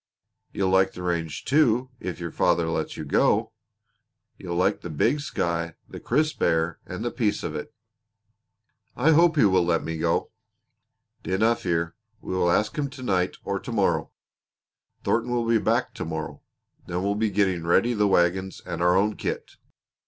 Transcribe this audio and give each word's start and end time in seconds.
You'll 0.51 0.71
like 0.71 0.93
the 0.93 1.03
range, 1.03 1.45
too, 1.45 1.91
if 1.99 2.19
your 2.19 2.31
father 2.31 2.67
lets 2.67 2.97
you 2.97 3.05
go. 3.05 3.53
You'll 4.35 4.55
like 4.57 4.81
the 4.81 4.89
big 4.89 5.19
sky, 5.21 5.75
the 5.87 5.99
crisp 5.99 6.41
air, 6.41 6.79
and 6.87 7.05
the 7.05 7.11
peace 7.11 7.43
of 7.43 7.53
it." 7.53 7.71
"I 8.95 9.11
hope 9.11 9.35
he 9.35 9.45
will 9.45 9.63
let 9.63 9.83
me 9.83 9.99
go." 9.99 10.31
"Dinna 11.21 11.55
fear! 11.55 11.93
We 12.19 12.33
will 12.33 12.49
ask 12.49 12.75
him 12.79 12.89
to 12.89 13.03
night 13.03 13.37
or 13.43 13.59
to 13.59 13.71
morrow. 13.71 14.11
Thornton 15.03 15.29
will 15.29 15.45
be 15.47 15.59
back 15.59 15.93
to 15.93 16.03
morrow. 16.05 16.41
Then 16.87 17.03
we'll 17.03 17.13
be 17.13 17.29
getting 17.29 17.63
ready 17.67 17.93
the 17.93 18.07
wagons 18.07 18.59
and 18.65 18.81
our 18.81 18.97
own 18.97 19.15
kit." 19.17 19.51